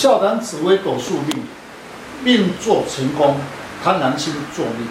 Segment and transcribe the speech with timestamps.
[0.00, 1.44] 笑谈紫微斗数命，
[2.24, 3.36] 命做成功，
[3.84, 4.88] 贪狼星做命。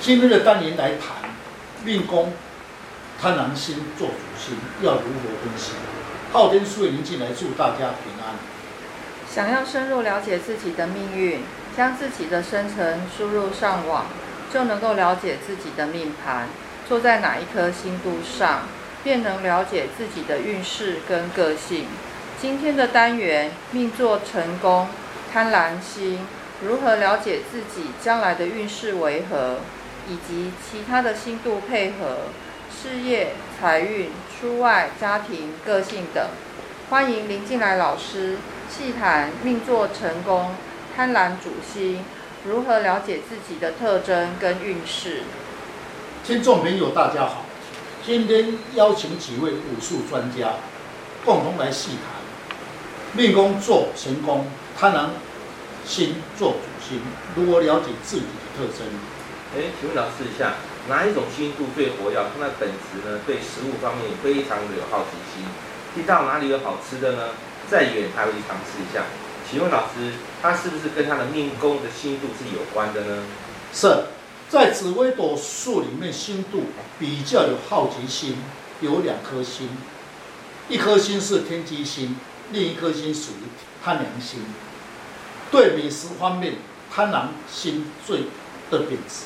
[0.00, 1.28] 今天的单元来谈
[1.84, 2.32] 命宫
[3.20, 5.72] 贪狼星做主星，要如何分析？
[6.32, 8.34] 昊天书院进来祝大家平安。
[9.30, 11.42] 想要深入了解自己的命运，
[11.76, 14.06] 将自己的生辰输入上网，
[14.50, 16.48] 就能够了解自己的命盘
[16.88, 18.62] 坐在哪一颗星度上，
[19.02, 21.88] 便能了解自己的运势跟个性。
[22.40, 24.88] 今天的单元命坐成功，
[25.32, 26.20] 贪婪星
[26.62, 29.60] 如何了解自己将来的运势为何，
[30.08, 32.28] 以及其他的星度配合
[32.70, 36.26] 事业、财运、出外、家庭、个性等。
[36.90, 38.36] 欢迎林进来老师
[38.68, 40.50] 细谈命坐成功，
[40.94, 42.04] 贪婪主星
[42.44, 45.22] 如何了解自己的特征跟运势。
[46.26, 47.46] 听众朋友，大家好，
[48.04, 50.54] 今天邀请几位武术专家
[51.24, 52.23] 共同来细谈。
[53.16, 54.44] 命宫做神功，
[54.76, 55.10] 贪狼
[55.86, 57.00] 星做主心，
[57.36, 58.26] 如果了解自己的
[58.58, 58.84] 特征？
[59.56, 60.54] 哎，请问老师一下，
[60.88, 62.18] 哪一种心度最活跃？
[62.34, 63.20] 它的本质呢？
[63.24, 65.46] 对食物方面非常的有好奇心，
[65.94, 67.28] 听到哪里有好吃的呢？
[67.70, 69.04] 再远还会去尝试一下。
[69.48, 73.22] 请问老师，他是不是跟他的命宫的心度是有关的呢？
[73.72, 74.06] 是，
[74.48, 76.64] 在紫微斗数里面，心度
[76.98, 78.38] 比较有好奇心，
[78.80, 79.68] 有两颗心，
[80.68, 82.16] 一颗心是天机星。
[82.52, 83.48] 另一颗星属于
[83.84, 84.40] 贪狼星，
[85.50, 86.54] 对美食方面，
[86.92, 88.24] 贪狼星最
[88.70, 89.24] 的秉持。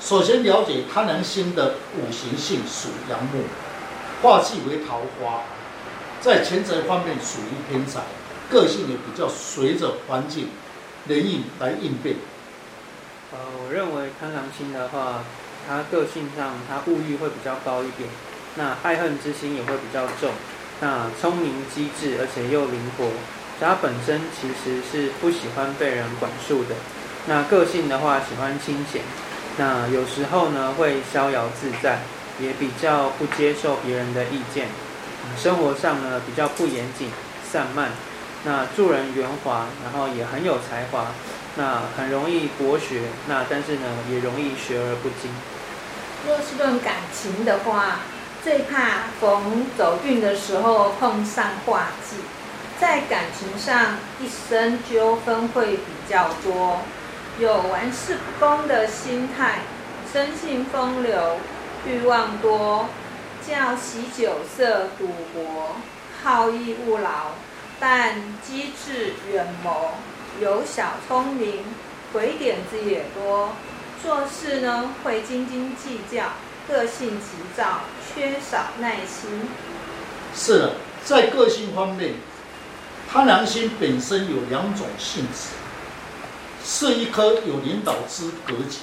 [0.00, 3.44] 首先了解贪狼星的五行性属阳木，
[4.22, 5.42] 化气为桃花，
[6.20, 8.00] 在钱财方面属于偏财，
[8.50, 10.48] 个性也比较随着环境、
[11.06, 12.16] 人影来应变。
[13.32, 15.22] 呃，我认为贪狼星的话，
[15.68, 18.08] 他个性上他物欲会比较高一点，
[18.56, 20.30] 那爱恨之心也会比较重。
[20.80, 23.06] 那聪明机智，而且又灵活。
[23.60, 26.74] 他本身其实是不喜欢被人管束的。
[27.26, 29.02] 那个性的话，喜欢清闲。
[29.58, 32.00] 那有时候呢，会逍遥自在，
[32.40, 34.68] 也比较不接受别人的意见。
[35.36, 37.10] 生活上呢，比较不严谨、
[37.44, 37.90] 散漫。
[38.42, 41.08] 那助人圆滑，然后也很有才华。
[41.56, 43.02] 那很容易博学。
[43.28, 45.30] 那但是呢，也容易学而不精。
[46.26, 48.00] 若是论感情的话，
[48.42, 52.16] 最怕逢走运的时候碰上化忌，
[52.80, 56.78] 在感情上一生纠纷会比较多，
[57.38, 59.58] 有玩世不恭的心态，
[60.10, 61.36] 生性风流，
[61.86, 62.86] 欲望多，
[63.46, 65.76] 较喜酒色赌博，
[66.22, 67.32] 好逸恶劳，
[67.78, 69.90] 但机智远谋，
[70.40, 71.62] 有小聪明，
[72.10, 73.50] 鬼点子也多，
[74.02, 76.24] 做事呢会斤斤计较。
[76.70, 77.26] 个性急
[77.56, 77.80] 躁，
[78.14, 79.48] 缺少耐心。
[80.34, 82.14] 是的，在个性方面，
[83.10, 85.48] 贪狼星本身有两种性质，
[86.64, 88.78] 是一颗有领导之格局，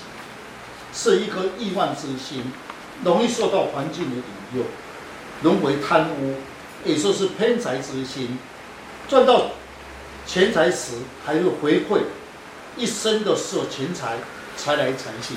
[0.94, 2.52] 是一颗亿万之星，
[3.06, 4.66] 容易受到环境的引诱，
[5.44, 6.36] 沦为贪污，
[6.84, 8.38] 也就是偏财之星。
[9.08, 9.52] 赚到
[10.26, 12.02] 钱财时，还会回馈，
[12.76, 14.18] 一生都是钱财
[14.58, 15.36] 财来财去。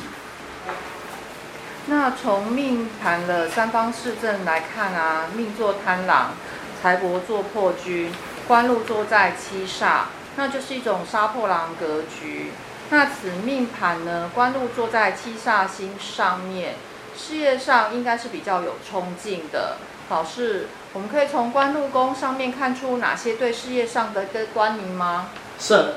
[1.86, 6.34] 那从命盘的三方四正来看啊，命坐贪狼，
[6.80, 8.12] 财帛坐破军，
[8.46, 10.02] 官禄坐在七煞，
[10.36, 12.52] 那就是一种杀破狼格局。
[12.90, 16.74] 那此命盘呢，官禄坐在七煞星上面，
[17.16, 19.78] 事业上应该是比较有冲劲的。
[20.10, 25.30] 老师，我们可以从官禄宫上面看出哪些对事业上的一个关联吗？
[25.58, 25.94] 是，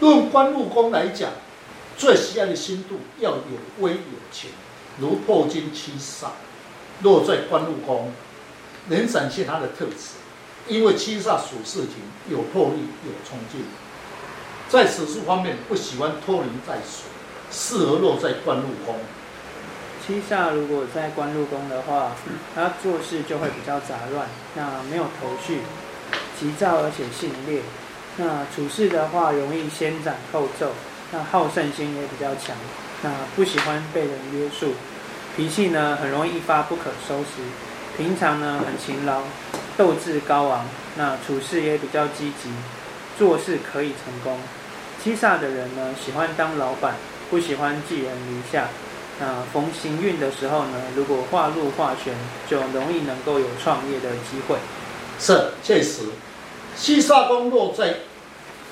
[0.00, 1.30] 论官禄宫来讲，
[1.96, 3.42] 最需要的星度要有
[3.78, 3.98] 威有
[4.32, 4.50] 钱。
[5.00, 6.26] 如破军七煞，
[7.02, 8.12] 落在官禄宫，
[8.88, 10.20] 能展现他的特质。
[10.68, 11.96] 因为七煞属事情，
[12.28, 13.64] 有魄力，有冲劲。
[14.68, 17.08] 在此处方面，不喜欢拖泥带水，
[17.50, 18.94] 适合落在官禄宫。
[20.06, 22.12] 七煞如果在官禄宫的话，
[22.54, 25.60] 他做事就会比较杂乱，那没有头绪，
[26.38, 27.62] 急躁而且性烈。
[28.16, 30.72] 那处事的话，容易先斩后奏，
[31.10, 32.54] 那好胜心也比较强。
[33.02, 34.74] 那不喜欢被人约束，
[35.40, 37.40] 脾气呢很容易一发不可收拾。
[37.96, 39.22] 平常呢很勤劳，
[39.74, 40.66] 斗志高昂，
[40.98, 42.50] 那处事也比较积极，
[43.18, 44.38] 做事可以成功。
[45.02, 46.96] 七煞的人呢喜欢当老板，
[47.30, 48.68] 不喜欢寄人篱下。
[49.18, 52.14] 那逢行运的时候呢，如果化禄化权，
[52.46, 54.56] 就容易能够有创业的机会。
[55.18, 56.02] 是，确实，
[56.76, 58.00] 七煞宫落在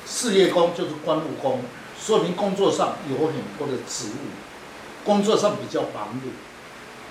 [0.06, 1.62] 事业宫，就是官禄宫。
[1.98, 4.28] 说明工作上有很多的职务，
[5.02, 6.28] 工作上比较忙碌。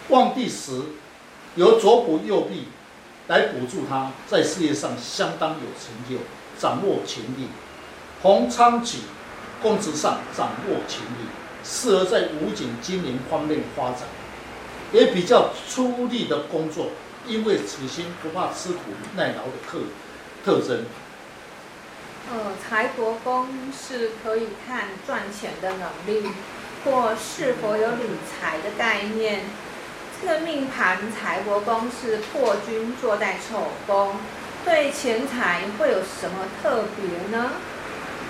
[0.09, 0.81] 旺地时
[1.56, 2.68] 由左补右臂，
[3.27, 6.21] 来补助他在事业上相当有成就，
[6.57, 7.50] 掌握权力。
[8.21, 9.00] 红昌举，
[9.62, 11.27] 工职上掌握权力，
[11.63, 14.01] 适合在武警经营方面发展，
[14.94, 16.88] 也比较出力的工作，
[17.25, 18.80] 因为此星不怕吃苦
[19.15, 19.80] 耐劳的特
[20.45, 20.86] 特征。
[22.30, 26.27] 呃，财帛宫是可以看赚钱的能力，
[26.83, 29.45] 或是否有理财的概念。
[30.19, 34.16] 这个命盘财帛宫是破军坐在丑宫，
[34.66, 37.52] 对钱财会有什么特别呢？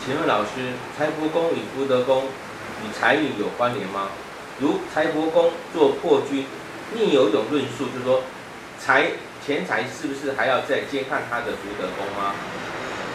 [0.04, 4.10] 请问老师，财帛宫与福德宫与财运有关联吗？
[4.60, 6.45] 如财帛宫做破军，
[6.94, 8.24] 另有一种论述，就是说
[8.78, 9.12] 财
[9.45, 12.36] 钱财是不是还要再兼看他的福德宫吗？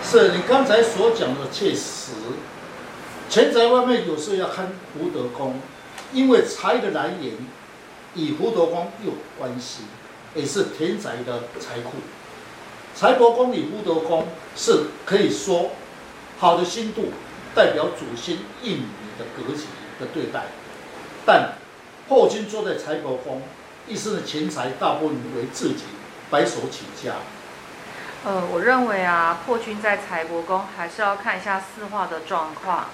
[0.03, 2.13] 是你刚才所讲的确实，
[3.29, 5.61] 钱财外面有时候要看福德宫，
[6.15, 7.35] 因为财的来源
[8.15, 9.85] 与福德宫有关系，
[10.35, 11.93] 也是田宅的财库。
[12.95, 15.71] 财帛宫与福德宫是可以说
[16.39, 17.13] 好的星度，
[17.55, 19.65] 代表主星应你的格局
[19.99, 20.45] 的对待，
[21.25, 21.55] 但
[22.07, 23.43] 破军坐在财帛宫，
[23.89, 25.85] 意思是钱财大部分为自己
[26.31, 27.15] 白手起家。
[28.25, 32.87] 呃，我认为啊，破军在财帛宫还是要看一下四化的状况。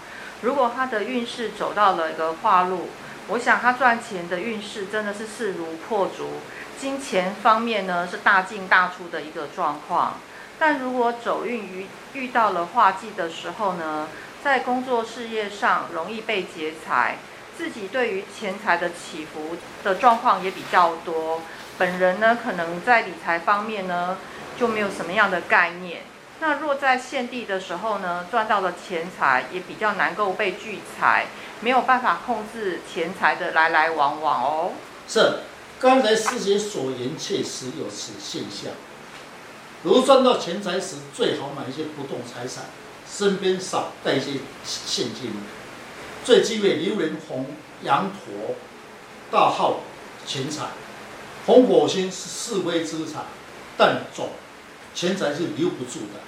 [0.43, 2.89] 如果他的运势走到了一个化禄，
[3.29, 6.41] 我想他赚钱的运势真的是势如破竹，
[6.79, 10.19] 金钱方面呢是大进大出的一个状况。
[10.59, 14.09] 但如果走运遇遇到了化忌的时候呢，
[14.43, 17.19] 在工作事业上容易被劫财，
[17.57, 21.43] 自己对于钱财的起伏的状况也比较多。
[21.79, 24.19] 本人呢，可能在理财方面呢。
[24.59, 26.01] 就没有什么样的概念。
[26.41, 31.27] 那若在现地的时候呢，赚到了钱财也比较难够被聚财，
[31.61, 34.73] 没有办法控制钱财的来来往往哦。
[35.09, 35.41] 是，
[35.81, 38.73] 刚才师姐所言确实有此现象。
[39.83, 42.65] 如赚到钱财时，最好买一些不动财产，
[43.09, 45.33] 身边少带一些现金。
[46.25, 47.47] 最忌讳流年红
[47.83, 48.57] 羊驼，
[49.31, 49.81] 大耗
[50.27, 50.67] 钱财。
[51.47, 53.21] 红火星是是非之财，
[53.77, 54.31] 但总。
[54.95, 56.19] 钱财是留不住的。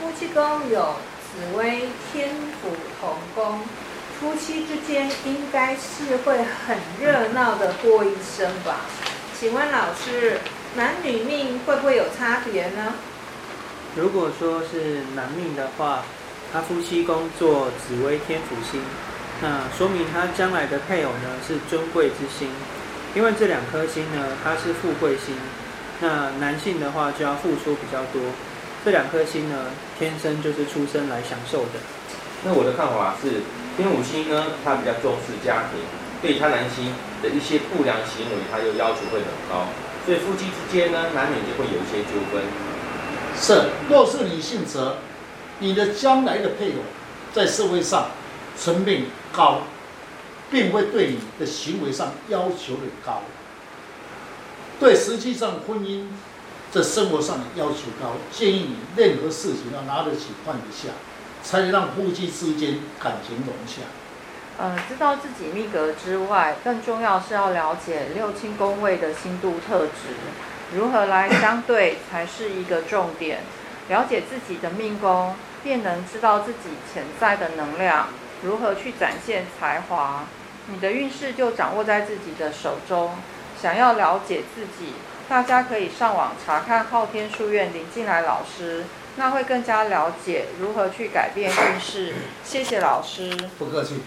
[0.00, 0.94] 夫妻宫有
[1.28, 2.30] 紫薇天
[2.60, 2.70] 府
[3.00, 3.60] 同宫，
[4.18, 8.80] 夫妻之间应该是会很热闹的过一生吧？
[9.38, 10.38] 请问老师，
[10.74, 12.94] 男女命会不会有差别呢？
[13.94, 16.02] 如果说是男命的话，
[16.52, 18.80] 他夫妻宫做紫薇天府星，
[19.40, 22.48] 那说明他将来的配偶呢是尊贵之星，
[23.14, 25.36] 因为这两颗星呢，它是富贵星。
[26.00, 28.22] 那男性的话就要付出比较多，
[28.88, 29.66] 这两颗星呢，
[29.98, 31.72] 天生就是出生来享受的。
[32.42, 33.42] 那我的看法是，
[33.76, 35.78] 天五星呢，他比较重视家庭，
[36.22, 39.66] 对他男星的一些不良行为，他又要求会很高，
[40.06, 42.40] 所以夫妻之间呢，难免就会有一些纠纷。
[43.36, 44.94] 是，若是你性则，
[45.58, 46.76] 你的将来的配偶
[47.34, 48.06] 在社会上
[48.58, 49.64] 成命高，
[50.50, 53.20] 并会对你的行为上要求很高。
[54.80, 56.06] 对，实际上婚姻
[56.70, 60.90] 在生活上的要求高，建议你任何事情要拿得起放得下，
[61.42, 63.82] 才能让夫妻之间感情融洽。
[64.58, 70.16] 呃，知道自己命格之外，更重要是要了解六亲宫位的星度特质，
[70.76, 73.40] 如何来相对才是一个重点。
[73.88, 78.08] 了解自己的命宫，便能知道自己潜在的能量，
[78.42, 80.24] 如何去展现才华，
[80.66, 83.12] 你的运势就掌握在自己的手中。
[83.62, 84.92] 想要了解自己，
[85.28, 92.14] 大家可以上网查看昊天书院林静来老师，那会更加了解如何去改变运势。
[92.42, 94.00] 谢谢老师，不客气。